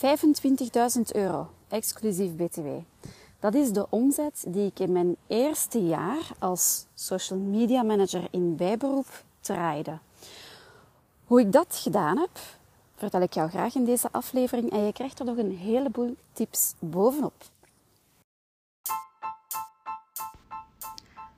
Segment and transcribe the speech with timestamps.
[0.00, 0.06] 25.000
[1.12, 2.68] euro, exclusief BTW.
[3.38, 8.56] Dat is de omzet die ik in mijn eerste jaar als social media manager in
[8.56, 9.98] bijberoep draaide.
[11.24, 12.30] Hoe ik dat gedaan heb,
[12.94, 16.74] vertel ik jou graag in deze aflevering en je krijgt er nog een heleboel tips
[16.78, 17.44] bovenop.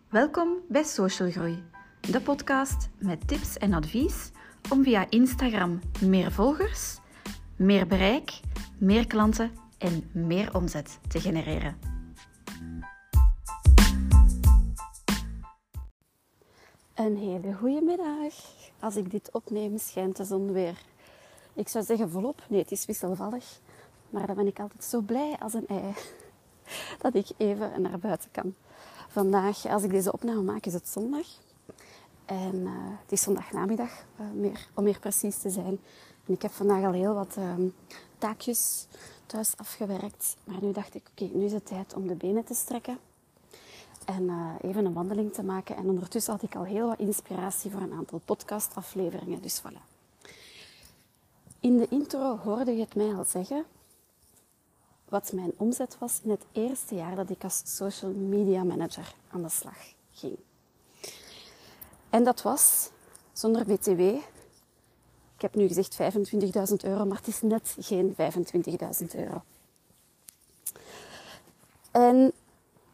[0.09, 1.63] Welkom bij Social Groei,
[2.01, 4.31] de podcast met tips en advies
[4.71, 7.01] om via Instagram meer volgers,
[7.63, 8.41] meer bereik,
[8.79, 11.79] meer klanten en meer omzet te genereren.
[16.95, 18.35] Een hele goede middag.
[18.81, 20.83] Als ik dit opneem, schijnt de zon weer.
[21.55, 22.43] Ik zou zeggen volop.
[22.49, 23.61] Nee, het is wisselvallig.
[24.11, 25.95] Maar dan ben ik altijd zo blij als een ei
[27.03, 28.55] dat ik even naar buiten kan.
[29.09, 31.27] Vandaag, als ik deze opname maak, is het zondag.
[32.25, 32.71] En uh,
[33.03, 35.79] het is zondagnamiddag, uh, meer, om meer precies te zijn.
[36.27, 37.55] Ik heb vandaag al heel wat uh,
[38.19, 38.87] taakjes
[39.27, 40.37] thuis afgewerkt.
[40.45, 42.99] Maar nu dacht ik, oké, nu is het tijd om de benen te strekken.
[44.05, 45.77] En eh, even een wandeling te maken.
[45.77, 49.43] En ondertussen had ik al heel wat inspiratie voor een aantal podcastafleveringen.
[49.43, 49.91] Dus voilà.
[51.61, 53.65] In de intro hoorde je het mij al zeggen.
[55.09, 59.43] Wat mijn omzet was in het eerste jaar dat ik als social media manager aan
[59.43, 60.37] de slag ging.
[62.11, 62.91] En dat was
[63.33, 64.01] zonder BTW.
[65.43, 65.99] Ik heb nu gezegd
[66.71, 68.17] 25.000 euro, maar het is net geen
[69.01, 69.43] 25.000 euro.
[71.91, 72.33] En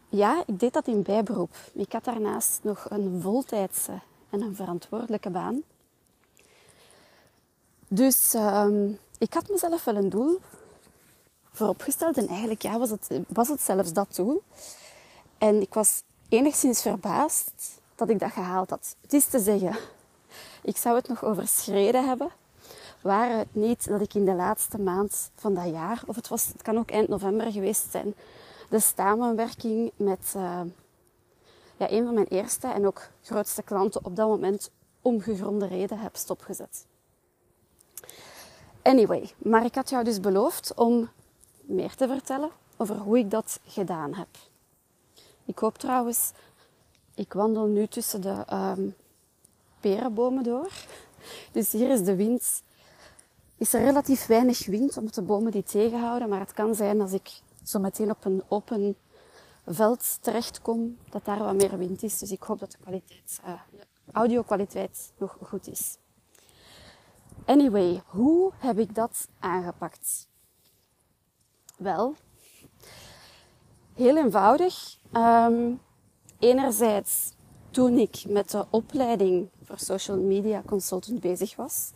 [0.08, 1.56] ja, ik deed dat in bijberoep.
[1.72, 5.62] Ik had daarnaast nog een voltijdse en een verantwoordelijke baan.
[7.88, 10.40] Dus um, ik had mezelf wel een doel
[11.52, 12.16] vooropgesteld.
[12.16, 14.42] En eigenlijk ja, was, het, was het zelfs dat doel.
[15.38, 18.96] En ik was enigszins verbaasd dat ik dat gehaald had.
[19.00, 19.77] Het is te zeggen,
[20.62, 22.31] ik zou het nog overschreden hebben.
[23.01, 26.47] Waren het niet dat ik in de laatste maand van dat jaar, of het, was,
[26.47, 28.14] het kan ook eind november geweest zijn,
[28.69, 30.61] de samenwerking met uh,
[31.77, 34.70] ja, een van mijn eerste en ook grootste klanten op dat moment
[35.02, 36.86] om gegronde reden heb stopgezet.
[38.83, 41.08] Anyway, maar ik had jou dus beloofd om
[41.61, 44.29] meer te vertellen over hoe ik dat gedaan heb.
[45.45, 46.33] Ik hoop trouwens,
[47.14, 48.95] ik wandel nu tussen de um,
[49.80, 50.70] perenbomen door.
[51.52, 52.62] Dus hier is de wind.
[53.56, 56.28] Is er relatief weinig wind omdat de bomen die tegenhouden.
[56.28, 58.96] Maar het kan zijn als ik zo meteen op een open
[59.67, 62.18] veld terechtkom, dat daar wat meer wind is.
[62.18, 63.52] Dus ik hoop dat de kwaliteit, uh,
[64.12, 65.96] audio kwaliteit nog goed is.
[67.44, 70.28] Anyway, hoe heb ik dat aangepakt?
[71.77, 72.14] Wel,
[73.94, 74.98] heel eenvoudig.
[75.12, 75.80] Um,
[76.38, 77.33] enerzijds
[77.78, 81.90] toen ik met de opleiding voor social media consultant bezig was.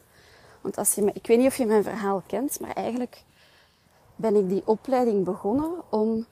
[0.60, 3.24] Want als je, ik weet niet of je mijn verhaal kent, maar eigenlijk
[4.16, 6.26] ben ik die opleiding begonnen om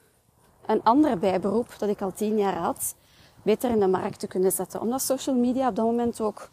[0.67, 2.95] een ander bijberoep dat ik al tien jaar had,
[3.43, 4.81] beter in de markt te kunnen zetten.
[4.81, 6.49] Omdat social media op dat moment ook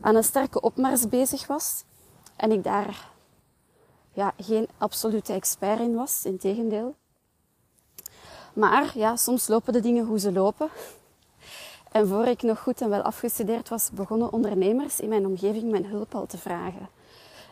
[0.00, 1.84] aan een sterke opmars bezig was.
[2.36, 3.10] En ik daar
[4.12, 6.94] ja, geen absolute expert in was, in tegendeel.
[8.54, 10.68] Maar ja, soms lopen de dingen hoe ze lopen.
[11.94, 15.86] En voor ik nog goed en wel afgestudeerd was, begonnen ondernemers in mijn omgeving mijn
[15.86, 16.88] hulp al te vragen.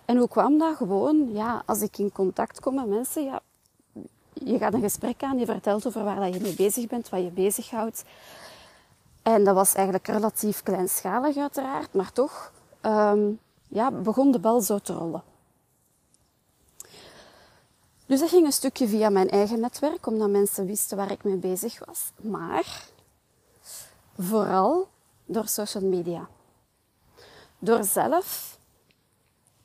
[0.04, 0.76] En hoe kwam dat?
[0.76, 3.40] Gewoon, ja, als ik in contact kom met mensen, ja,
[4.32, 7.22] je gaat een gesprek aan, je vertelt over waar dat je mee bezig bent, wat
[7.22, 8.04] je bezighoudt.
[9.22, 12.52] En dat was eigenlijk relatief kleinschalig uiteraard, maar toch
[12.82, 13.38] um,
[13.68, 15.22] ja, begon de bal zo te rollen.
[18.06, 21.36] Dus dat ging een stukje via mijn eigen netwerk, omdat mensen wisten waar ik mee
[21.36, 22.12] bezig was.
[22.16, 22.90] Maar
[24.18, 24.88] vooral
[25.24, 26.28] door social media.
[27.58, 28.58] Door zelf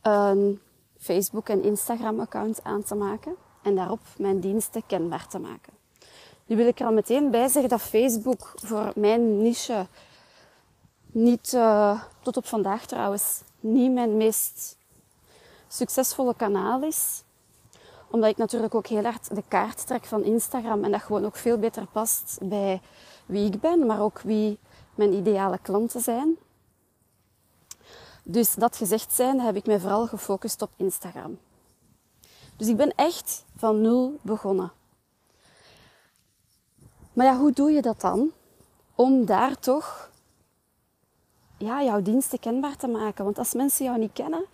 [0.02, 0.62] een
[0.98, 5.74] Facebook- en Instagram-account aan te maken en daarop mijn diensten kenbaar te maken.
[6.46, 9.88] Nu wil ik er al meteen bij zeggen dat Facebook voor mijn niche
[11.12, 14.78] niet, uh, tot op vandaag trouwens, niet mijn meest
[15.68, 17.24] succesvolle kanaal is
[18.10, 21.36] omdat ik natuurlijk ook heel hard de kaart trek van Instagram en dat gewoon ook
[21.36, 22.82] veel beter past bij
[23.28, 24.60] wie ik ben, maar ook wie
[24.96, 26.38] mijn ideale klanten zijn.
[28.24, 31.40] Dus dat gezegd zijn, heb ik mij vooral gefocust op Instagram.
[32.56, 34.72] Dus ik ben echt van nul begonnen.
[37.14, 38.32] Maar ja, hoe doe je dat dan?
[38.96, 40.10] Om daar toch
[41.58, 43.24] ja, jouw diensten kenbaar te maken.
[43.24, 44.46] Want als mensen jou niet kennen,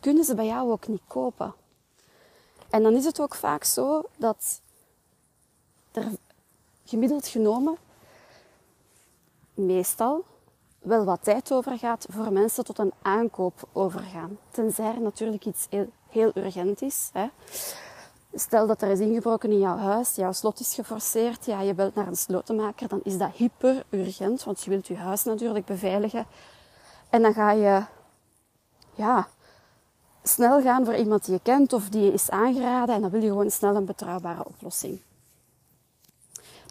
[0.00, 1.54] kunnen ze bij jou ook niet kopen.
[2.70, 4.60] En dan is het ook vaak zo dat
[5.92, 6.04] er
[6.84, 7.76] gemiddeld genomen
[9.66, 10.24] meestal
[10.78, 14.38] wel wat tijd over gaat voor mensen tot een aankoop overgaan.
[14.50, 17.10] Tenzij er natuurlijk iets heel heel urgent is.
[17.12, 17.26] Hè.
[18.34, 21.94] Stel dat er is ingebroken in jouw huis, jouw slot is geforceerd, ja, je belt
[21.94, 26.26] naar een slotenmaker, dan is dat hyper urgent, want je wilt je huis natuurlijk beveiligen.
[27.10, 27.82] En dan ga je
[28.94, 29.28] ja,
[30.22, 33.22] snel gaan voor iemand die je kent of die je is aangeraden en dan wil
[33.22, 35.00] je gewoon snel een betrouwbare oplossing.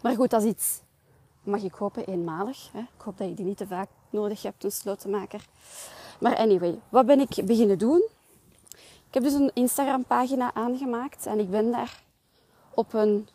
[0.02, 0.80] Maar goed, dat is iets,
[1.42, 2.68] mag ik hopen, eenmalig.
[2.72, 2.78] Hè?
[2.78, 5.44] Ik hoop dat je die niet te vaak nodig hebt, een slotenmaker.
[6.20, 8.02] Maar anyway, wat ben ik beginnen doen?
[9.08, 12.02] Ik heb dus een Instagram pagina aangemaakt en ik ben daar
[12.74, 13.28] op een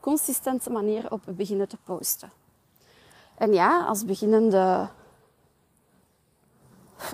[0.00, 2.30] consistente manier op beginnen te posten.
[3.34, 4.88] En ja, als beginnende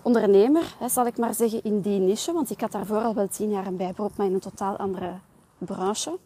[0.02, 3.28] ondernemer, hè, zal ik maar zeggen, in die niche, want ik had daarvoor al wel
[3.28, 5.18] tien jaar een bijberoep, maar in een totaal andere
[5.58, 6.18] branche,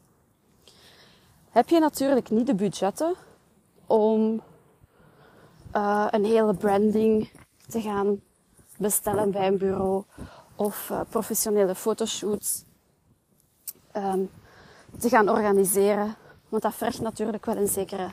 [1.50, 3.14] heb je natuurlijk niet de budgetten
[3.92, 4.42] om
[5.76, 7.30] uh, een hele branding
[7.66, 8.20] te gaan
[8.76, 10.04] bestellen bij een bureau
[10.56, 12.64] of uh, professionele fotoshoots
[13.96, 14.30] um,
[14.98, 16.16] te gaan organiseren.
[16.48, 18.12] Want dat vergt natuurlijk wel een zekere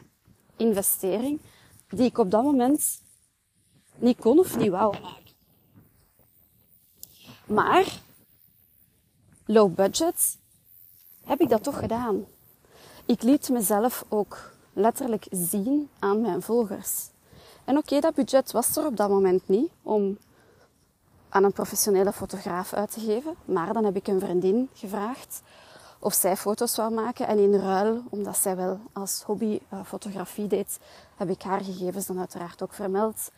[0.56, 1.42] investering
[1.90, 3.02] die ik op dat moment
[3.96, 5.34] niet kon of niet wou maken.
[7.46, 8.00] Maar
[9.46, 10.38] low budget
[11.24, 12.26] heb ik dat toch gedaan.
[13.06, 17.10] Ik liet mezelf ook letterlijk zien aan mijn volgers.
[17.66, 20.18] En oké, dat budget was er op dat moment niet om
[21.30, 23.36] aan een professionele fotograaf uit te geven.
[23.46, 25.42] Maar dan heb ik een vriendin gevraagd
[26.00, 27.28] of zij foto's zou maken.
[27.28, 30.80] En in ruil, omdat zij wel als hobby uh, fotografie deed,
[31.16, 33.32] heb ik haar gegevens dan uiteraard ook vermeld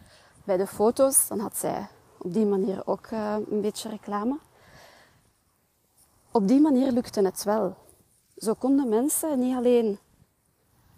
[0.44, 1.28] bij de foto's.
[1.28, 4.38] Dan had zij op die manier ook uh, een beetje reclame.
[6.32, 7.76] Op die manier lukte het wel.
[8.38, 10.00] Zo konden mensen niet alleen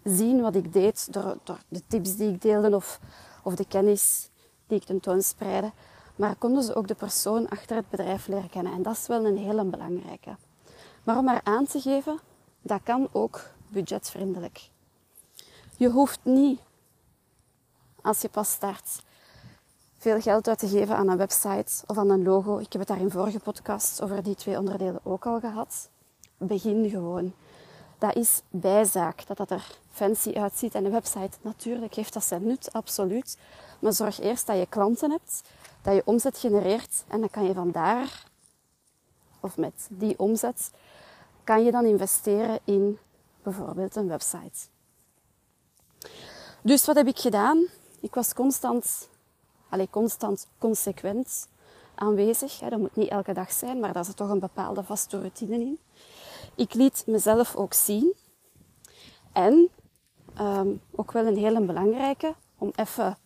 [0.04, 3.00] zien wat ik deed door, door de tips die ik deelde of,
[3.42, 4.30] of de kennis
[4.66, 5.72] die ik tentoonspreidde,
[6.16, 8.72] maar konden ze ook de persoon achter het bedrijf leren kennen.
[8.72, 10.36] En dat is wel een hele belangrijke.
[11.04, 12.18] Maar om maar aan te geven,
[12.62, 14.70] dat kan ook budgetvriendelijk.
[15.76, 16.60] Je hoeft niet,
[18.02, 19.02] als je pas start,
[19.96, 22.58] veel geld uit te geven aan een website of aan een logo.
[22.58, 25.88] Ik heb het daar in vorige podcasts over die twee onderdelen ook al gehad.
[26.36, 27.32] Begin gewoon.
[28.04, 30.74] Dat is bijzaak, dat dat er fancy uitziet.
[30.74, 33.38] En een website, natuurlijk heeft dat zijn nut, absoluut.
[33.78, 35.42] Maar zorg eerst dat je klanten hebt,
[35.82, 37.04] dat je omzet genereert.
[37.08, 38.24] En dan kan je vandaar,
[39.40, 40.70] of met die omzet,
[41.44, 42.98] kan je dan investeren in
[43.42, 44.66] bijvoorbeeld een website.
[46.62, 47.66] Dus wat heb ik gedaan?
[48.00, 49.08] Ik was constant
[49.68, 51.48] allee, constant consequent
[51.94, 52.58] aanwezig.
[52.58, 55.78] Dat moet niet elke dag zijn, maar daar zit toch een bepaalde vaste routine in.
[56.54, 58.14] Ik liet mezelf ook zien.
[59.32, 59.68] En
[60.40, 63.16] um, ook wel een hele belangrijke, om even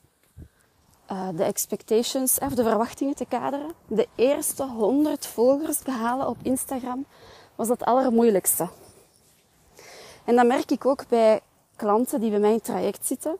[1.13, 3.73] uh, de expectations, of de verwachtingen te kaderen.
[3.87, 7.07] De eerste 100 volgers behalen op Instagram
[7.55, 8.69] was het allermoeilijkste.
[10.25, 11.41] En dat merk ik ook bij
[11.77, 13.39] klanten die bij mij in traject zitten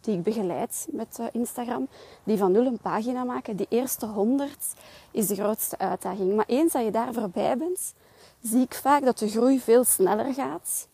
[0.00, 1.88] die ik begeleid met uh, Instagram,
[2.24, 3.56] die van nul een pagina maken.
[3.56, 4.74] Die eerste honderd
[5.10, 6.34] is de grootste uitdaging.
[6.34, 7.94] Maar eens dat je daar voorbij bent,
[8.42, 10.88] zie ik vaak dat de groei veel sneller gaat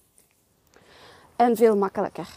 [1.37, 2.29] en veel makkelijker.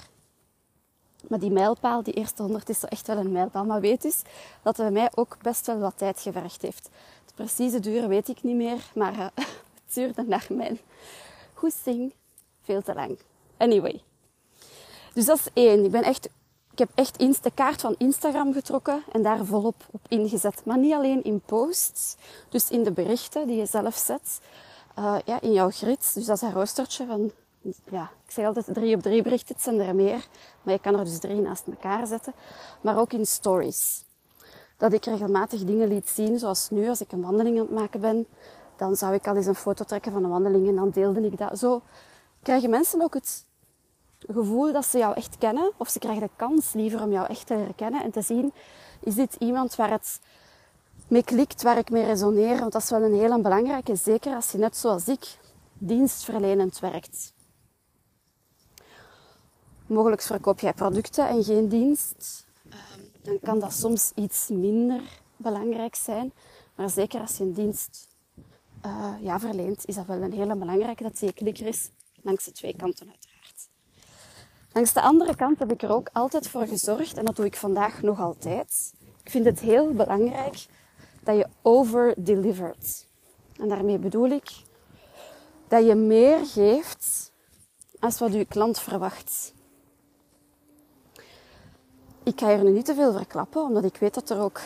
[1.28, 3.66] Maar die mijlpaal, die eerste honderd, is echt wel een mijlpaal.
[3.66, 4.22] Maar weet dus
[4.62, 6.90] dat het bij mij ook best wel wat tijd gevergd heeft.
[7.26, 10.80] Het precieze duur weet ik niet meer, maar uh, het duurde naar mijn
[11.54, 12.14] goesting
[12.62, 13.18] veel te lang.
[13.58, 14.02] Anyway.
[15.14, 15.86] Dus dat is één.
[15.86, 16.30] Ik ben echt
[16.78, 20.62] ik heb echt de kaart van Instagram getrokken en daar volop op ingezet.
[20.66, 22.16] Maar niet alleen in posts,
[22.50, 24.40] dus in de berichten die je zelf zet,
[25.00, 26.14] uh, ja, in jouw grid.
[26.14, 27.32] Dus dat is een roostertje van,
[27.90, 30.28] ja, ik zeg altijd drie op drie berichten, het zijn er meer.
[30.62, 32.34] Maar je kan er dus drie naast elkaar zetten.
[32.82, 34.06] Maar ook in stories.
[34.78, 38.00] Dat ik regelmatig dingen liet zien, zoals nu als ik een wandeling aan het maken
[38.00, 38.28] ben.
[38.76, 41.38] Dan zou ik al eens een foto trekken van een wandeling en dan deelde ik
[41.38, 41.60] dat.
[41.60, 41.82] Zo
[42.42, 43.46] krijgen mensen ook het
[44.20, 47.48] gevoel dat ze jou echt kennen, of ze krijgen de kans liever om jou echt
[47.48, 48.54] te leren kennen en te zien,
[49.00, 50.20] is dit iemand waar het
[51.08, 52.60] mee klikt, waar ik mee resoneer.
[52.60, 55.38] Want dat is wel een hele belangrijke, zeker als je net zoals ik
[55.74, 57.34] dienstverlenend werkt.
[59.86, 62.46] Mogelijk verkoop jij producten en geen dienst.
[62.70, 65.02] Ehm, dan kan dat soms iets minder
[65.36, 66.34] belangrijk zijn.
[66.76, 68.08] Maar zeker als je een dienst
[68.86, 71.90] uh, ja, verleent, is dat wel een hele belangrijke dat die klikker is
[72.22, 73.70] langs de twee kanten uit.
[74.74, 77.56] Langs de andere kant heb ik er ook altijd voor gezorgd, en dat doe ik
[77.56, 78.94] vandaag nog altijd.
[79.24, 80.66] Ik vind het heel belangrijk
[81.28, 83.08] dat je over-delivert.
[83.60, 84.50] En daarmee bedoel ik
[85.68, 87.32] dat je meer geeft
[88.00, 89.54] als wat je klant verwacht.
[92.24, 94.62] Ik ga er nu niet te veel verklappen, omdat ik weet dat er ook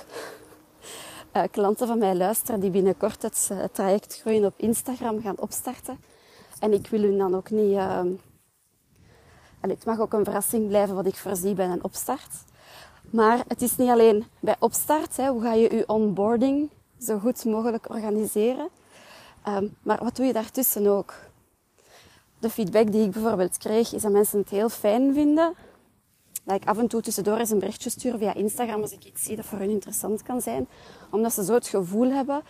[1.33, 5.99] uh, klanten van mij luisteren die binnenkort het, uh, traject Groeien op Instagram gaan opstarten.
[6.59, 7.71] En ik wil hun dan ook niet...
[7.71, 8.01] Uh,
[9.59, 12.50] het mag ook een verrassing blijven wat ik voorzie bij een opstart.
[13.11, 15.17] Maar het is niet alleen bij opstart.
[15.17, 18.69] Hè, hoe ga je je onboarding zo goed mogelijk organiseren?
[19.47, 21.13] Um, maar wat doe je daartussen ook?
[22.39, 25.53] De feedback die ik bijvoorbeeld kreeg, is dat mensen het heel fijn vinden.
[26.43, 29.23] Dat ik af en toe tussendoor eens een berichtje stuur via Instagram als ik iets
[29.23, 30.67] zie dat voor hun interessant kan zijn.
[31.09, 32.41] Omdat ze zo het gevoel hebben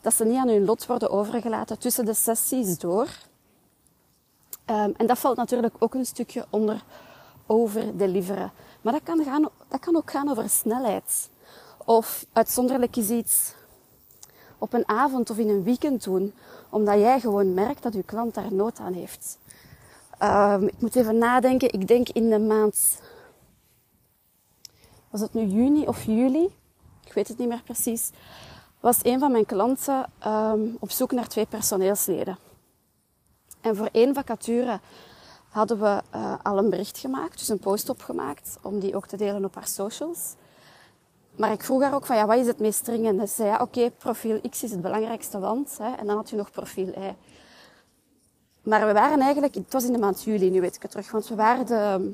[0.00, 3.08] dat ze niet aan hun lot worden overgelaten tussen de sessies door.
[4.66, 6.82] Um, en dat valt natuurlijk ook een stukje onder
[7.46, 8.52] overdeliveren.
[8.82, 11.30] Maar dat kan, gaan, dat kan ook gaan over snelheid.
[11.84, 13.54] Of uitzonderlijk is iets
[14.58, 16.34] op een avond of in een weekend doen.
[16.70, 19.38] Omdat jij gewoon merkt dat je klant daar nood aan heeft.
[20.22, 21.72] Um, ik moet even nadenken.
[21.72, 23.00] Ik denk in de maand...
[25.10, 26.54] Was het nu juni of juli?
[27.04, 28.10] Ik weet het niet meer precies.
[28.80, 32.38] Was een van mijn klanten um, op zoek naar twee personeelsleden.
[33.60, 34.80] En voor één vacature
[35.50, 39.16] hadden we uh, al een bericht gemaakt, dus een post opgemaakt, om die ook te
[39.16, 40.34] delen op haar socials.
[41.36, 43.20] Maar ik vroeg haar ook van, ja, wat is het meest dringend?
[43.20, 45.78] En ze zei, ja, oké, profiel X is het belangrijkste, want...
[45.78, 47.14] Hè, en dan had je nog profiel Y.
[48.62, 51.10] Maar we waren eigenlijk, het was in de maand juli, nu weet ik het terug,
[51.10, 52.12] want we waren de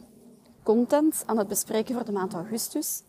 [0.63, 3.03] content aan het bespreken voor de maand augustus.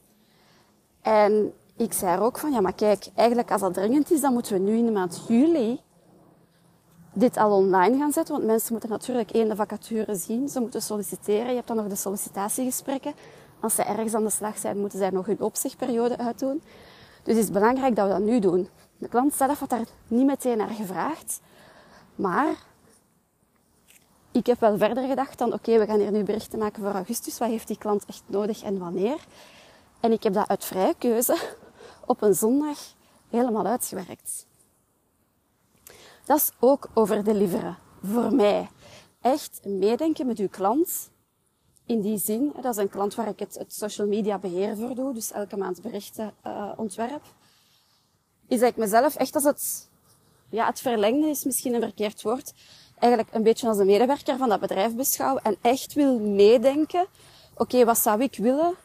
[1.02, 4.34] En ik zei er ook van, ja, maar kijk, eigenlijk als dat dringend is, dan
[4.34, 5.82] moeten we nu in de maand juli
[7.20, 8.34] dit al online gaan zetten.
[8.34, 10.50] Want mensen moeten natuurlijk één de vacature zien.
[10.50, 11.50] Ze moeten solliciteren.
[11.50, 13.14] Je hebt dan nog de sollicitatiegesprekken.
[13.60, 16.62] Als ze ergens aan de slag zijn, moeten zij nog hun opzichtperiode uitdoen.
[17.24, 18.70] Dus het is belangrijk dat we dat nu doen.
[18.98, 21.40] De klant zelf had daar niet meteen naar gevraagd.
[22.16, 22.56] Maar
[24.32, 27.38] ik heb wel verder gedacht dan, oké, we gaan hier nu berichten maken voor augustus.
[27.38, 29.18] Wat heeft die klant echt nodig en wanneer?
[30.00, 31.38] En ik heb dat uit vrije keuze
[32.06, 32.78] op een zondag
[33.30, 34.46] helemaal uitgewerkt.
[36.28, 37.78] Dat is ook over deliveren.
[38.04, 38.70] Voor mij.
[39.22, 41.10] Echt meedenken met uw klant.
[41.86, 44.96] In die zin, dat is een klant waar ik het, het social media beheer voor
[44.96, 45.14] doe.
[45.14, 47.24] Dus elke maand berichten uh, ontwerp.
[48.48, 49.90] Is dat ik mezelf echt als het,
[50.50, 52.54] ja, het verlengde is misschien een verkeerd woord.
[53.00, 55.38] Eigenlijk een beetje als een medewerker van dat bedrijf beschouw.
[55.38, 57.06] En echt wil meedenken.
[57.56, 58.76] Oké, wat zou ik willen?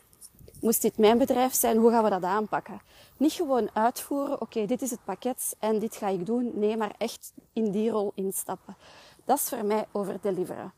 [0.62, 1.76] Moest dit mijn bedrijf zijn?
[1.76, 2.80] Hoe gaan we dat aanpakken?
[3.16, 6.50] Niet gewoon uitvoeren, oké, dit is het pakket en dit ga ik doen.
[6.54, 8.76] Nee, maar echt in die rol instappen.
[9.24, 10.72] Dat is voor mij over deliveren.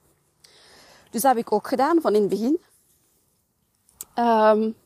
[1.11, 2.61] Dus dat heb ik ook gedaan van in het begin.
[4.19, 4.77] Um,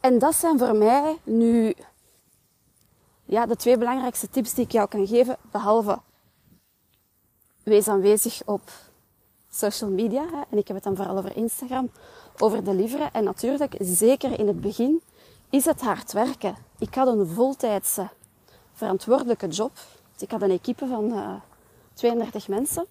[0.00, 1.74] en dat zijn voor mij nu
[3.24, 6.00] ja, de twee belangrijkste tips die ik jou kan geven, behalve
[7.62, 8.70] wees aanwezig op
[9.54, 10.46] social media.
[10.50, 11.90] En ik heb het dan vooral over Instagram
[12.38, 13.12] over deliveren.
[13.12, 15.02] En natuurlijk, zeker in het begin,
[15.50, 16.56] is het hard werken.
[16.78, 18.08] Ik had een voltijdse
[18.72, 19.72] verantwoordelijke job.
[20.18, 21.40] ik had een equipe van uh, eh,
[21.94, 22.86] 32 mensen.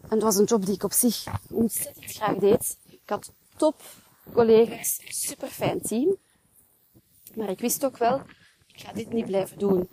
[0.00, 2.76] En het was een job die ik op zich ontzettend graag deed.
[2.88, 3.82] Ik had top
[4.32, 6.16] collega's, super fijn team.
[7.34, 8.20] Maar ik wist ook wel,
[8.72, 9.88] ik ga dit niet blijven doen.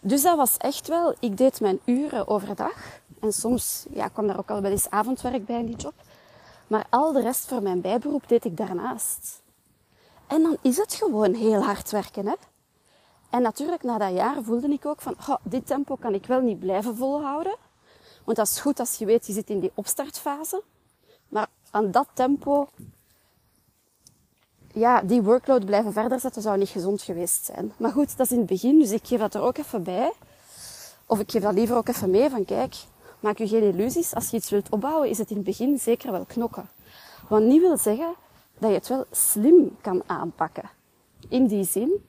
[0.00, 3.00] Dus dat was echt wel, ik deed mijn uren overdag.
[3.20, 5.94] En soms ja, kwam daar ook al wel eens avondwerk bij in die job.
[6.66, 9.42] Maar al de rest voor mijn bijberoep deed ik daarnaast.
[10.26, 12.26] En dan is het gewoon heel hard werken.
[12.26, 12.34] Hè?
[13.30, 16.58] En natuurlijk, na dat jaar voelde ik ook van, dit tempo kan ik wel niet
[16.58, 17.56] blijven volhouden.
[18.24, 20.62] Want dat is goed als je weet, je zit in die opstartfase.
[21.28, 22.68] Maar aan dat tempo,
[24.72, 27.72] ja, die workload blijven verder zetten zou niet gezond geweest zijn.
[27.76, 30.12] Maar goed, dat is in het begin, dus ik geef dat er ook even bij.
[31.06, 32.74] Of ik geef dat liever ook even mee van, kijk,
[33.26, 34.14] maak je geen illusies.
[34.14, 36.68] Als je iets wilt opbouwen, is het in het begin zeker wel knokken.
[37.28, 38.14] Wat niet wil zeggen
[38.58, 40.70] dat je het wel slim kan aanpakken.
[41.28, 42.08] In die zin,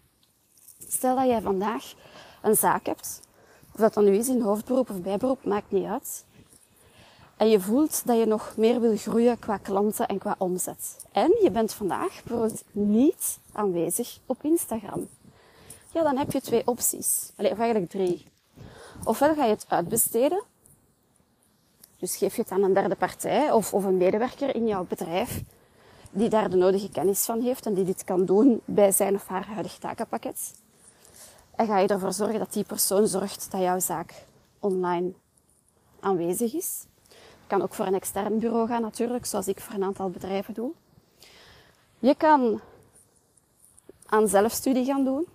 [0.87, 1.93] stel dat jij vandaag
[2.41, 3.21] een zaak hebt,
[3.73, 6.25] of dat dan nu is in hoofdberoep of bijberoep, maakt niet uit.
[7.37, 10.97] En je voelt dat je nog meer wil groeien qua klanten en qua omzet.
[11.11, 15.07] En je bent vandaag bijvoorbeeld niet aanwezig op Instagram.
[15.93, 17.31] Ja, dan heb je twee opties.
[17.35, 18.25] Allee, eigenlijk drie.
[19.03, 20.43] Ofwel ga je het uitbesteden
[21.99, 25.43] dus geef je het aan een derde partij of, of een medewerker in jouw bedrijf
[26.11, 29.27] die daar de nodige kennis van heeft en die dit kan doen bij zijn of
[29.27, 30.53] haar huidig takenpakket.
[31.55, 34.25] En ga je ervoor zorgen dat die persoon zorgt dat jouw zaak
[34.59, 35.11] online
[35.99, 36.85] aanwezig is.
[37.09, 40.53] Je kan ook voor een extern bureau gaan natuurlijk, zoals ik voor een aantal bedrijven
[40.53, 40.71] doe.
[41.99, 42.61] Je kan
[44.05, 45.27] aan zelfstudie gaan doen.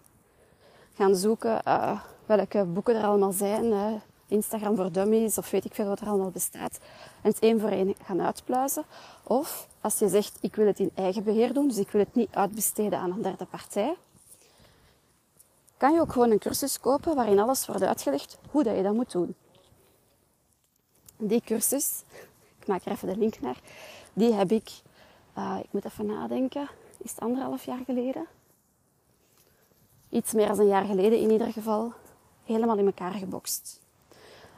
[0.95, 3.65] Gaan zoeken uh, welke boeken er allemaal zijn.
[3.65, 3.93] Uh,
[4.33, 6.79] Instagram voor dummies of weet ik veel wat er allemaal bestaat,
[7.23, 8.85] en het één voor één gaan uitpluizen.
[9.23, 12.15] Of als je zegt, ik wil het in eigen beheer doen, dus ik wil het
[12.15, 13.97] niet uitbesteden aan een derde partij,
[15.77, 18.95] kan je ook gewoon een cursus kopen waarin alles wordt uitgelegd hoe dat je dat
[18.95, 19.35] moet doen.
[21.17, 22.03] Die cursus,
[22.61, 23.61] ik maak er even de link naar,
[24.13, 24.71] die heb ik,
[25.39, 28.27] uh, ik moet even nadenken, is het anderhalf jaar geleden?
[30.09, 31.93] Iets meer dan een jaar geleden in ieder geval,
[32.45, 33.82] helemaal in elkaar gebokst.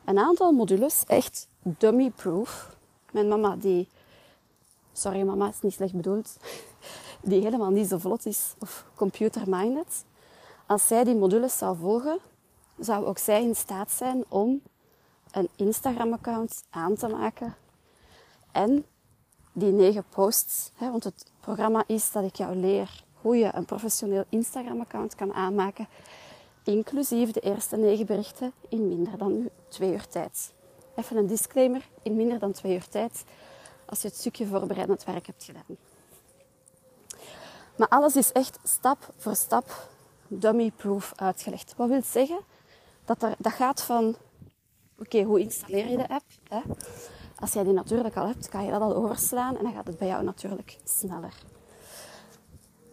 [0.04, 2.76] Een aantal modules, echt dummy-proof.
[3.12, 3.88] Mijn mama die,
[4.92, 6.36] sorry mama, is niet slecht bedoeld,
[7.22, 10.04] die helemaal niet zo vlot is of computer-minded.
[10.66, 12.18] Als zij die modules zou volgen,
[12.78, 14.60] zou ook zij in staat zijn om
[15.30, 17.56] een Instagram-account aan te maken
[18.52, 18.84] en
[19.52, 23.64] die negen posts, hè, want het programma is dat ik jou leer hoe je een
[23.64, 25.88] professioneel Instagram-account kan aanmaken,
[26.72, 30.52] inclusief de eerste negen berichten in minder dan twee uur tijd.
[30.94, 33.24] Even een disclaimer, in minder dan twee uur tijd,
[33.86, 35.76] als je het stukje voorbereidend werk hebt gedaan.
[37.76, 39.88] Maar alles is echt stap voor stap
[40.28, 41.74] dummy-proof uitgelegd.
[41.76, 42.40] Wat wil zeggen?
[43.04, 44.16] Dat, er, dat gaat van,
[44.98, 46.24] oké, hoe installeer je de app?
[46.48, 46.60] Hè?
[47.38, 49.98] Als jij die natuurlijk al hebt, kan je dat al overslaan en dan gaat het
[49.98, 51.34] bij jou natuurlijk sneller.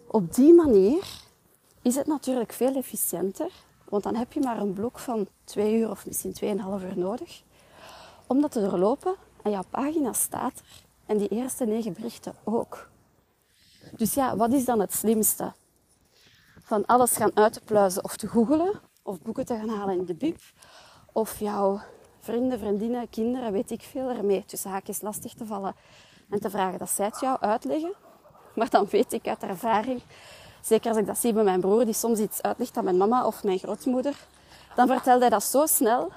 [0.08, 1.04] Op die manier
[1.82, 3.52] is het natuurlijk veel efficiënter,
[3.90, 7.42] want dan heb je maar een blok van twee uur of misschien tweeënhalf uur nodig
[8.28, 12.90] om dat te doorlopen en jouw pagina staat er en die eerste negen berichten ook.
[13.98, 15.54] Dus ja, wat is dan het slimste?
[16.64, 20.06] Van alles gaan uit te pluizen of te googelen, of boeken te gaan halen in
[20.06, 20.40] de bib,
[21.12, 21.82] of jouw
[22.20, 25.76] vrienden, vriendinnen, kinderen, weet ik veel, ermee tussen haakjes lastig te vallen
[26.30, 27.94] en te vragen dat zij het jou uitleggen.
[28.56, 30.02] Maar dan weet ik uit ervaring,
[30.62, 33.26] zeker als ik dat zie bij mijn broer, die soms iets uitlegt aan mijn mama
[33.26, 34.16] of mijn grootmoeder,
[34.76, 36.12] dan vertelt hij dat zo snel.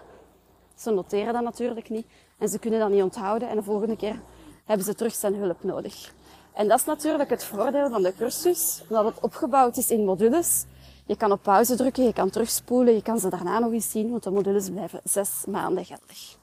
[0.76, 2.06] Ze noteren dat natuurlijk niet
[2.38, 4.20] en ze kunnen dat niet onthouden en de volgende keer
[4.64, 6.12] hebben ze terug zijn hulp nodig.
[6.52, 10.64] En dat is natuurlijk het voordeel van de cursus, omdat het opgebouwd is in modules.
[11.06, 14.10] Je kan op pauze drukken, je kan terugspoelen, je kan ze daarna nog eens zien,
[14.10, 16.36] want de modules blijven zes maanden geldig.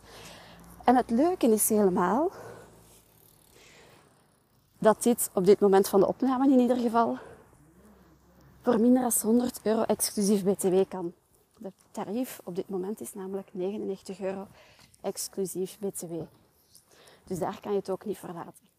[0.83, 2.31] En het leuke is helemaal
[4.79, 7.17] dat dit op dit moment van de opname in ieder geval
[8.61, 11.13] voor minder dan 100 euro exclusief BTW kan.
[11.57, 14.47] De tarief op dit moment is namelijk 99 euro
[15.01, 16.13] exclusief BTW.
[17.23, 18.69] Dus daar kan je het ook niet verlaten.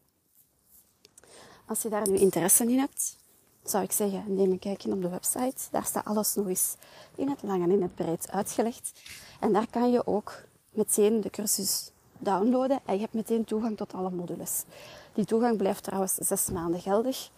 [1.65, 3.17] Als je daar nu interesse in hebt,
[3.63, 5.61] zou ik zeggen, neem een kijkje op de website.
[5.71, 6.75] Daar staat alles nog eens
[7.15, 9.01] in het lang en in het breed uitgelegd.
[9.39, 13.93] En daar kan je ook meteen de cursus downloaden en je hebt meteen toegang tot
[13.93, 14.63] alle modules.
[15.13, 17.29] Die toegang blijft trouwens zes maanden geldig.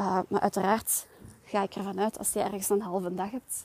[0.00, 1.06] Uh, maar uiteraard
[1.46, 3.64] ga ik ervan uit als je ergens een halve dag hebt,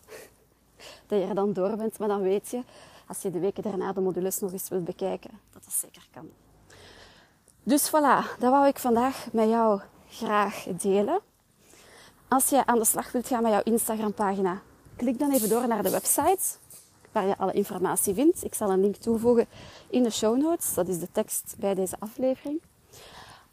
[1.07, 1.99] dat je er dan door bent.
[1.99, 2.63] Maar dan weet je,
[3.07, 6.29] als je de weken daarna de modules nog eens wilt bekijken, dat dat zeker kan.
[7.63, 11.19] Dus voilà, dat wou ik vandaag met jou graag delen.
[12.27, 14.61] Als je aan de slag wilt gaan met jouw Instagram pagina,
[14.95, 16.57] klik dan even door naar de website
[17.11, 18.43] waar je alle informatie vindt.
[18.43, 19.47] Ik zal een link toevoegen
[19.89, 20.73] in de show notes.
[20.73, 22.61] Dat is de tekst bij deze aflevering.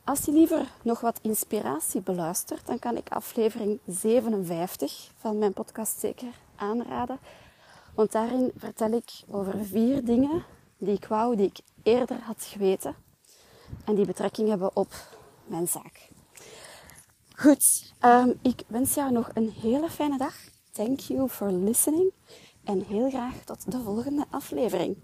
[0.09, 6.01] Als je liever nog wat inspiratie beluistert, dan kan ik aflevering 57 van mijn podcast
[6.01, 7.19] zeker aanraden.
[7.95, 10.45] Want daarin vertel ik over vier dingen
[10.79, 12.95] die ik wou, die ik eerder had geweten.
[13.85, 14.95] En die betrekking hebben op
[15.47, 16.09] mijn zaak.
[17.37, 20.35] Goed, um, ik wens jou nog een hele fijne dag.
[20.73, 22.13] Thank you for listening.
[22.65, 24.97] En heel graag tot de volgende aflevering.